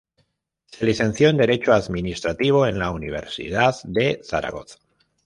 Se 0.65 0.83
licenció 0.83 1.29
en 1.29 1.37
derecho 1.37 1.73
administrativo 1.73 2.65
en 2.65 2.79
la 2.79 2.89
Universidad 2.89 3.75
de 3.83 4.19
Zaragoza. 4.23 4.79